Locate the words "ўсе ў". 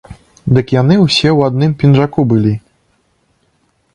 1.01-1.51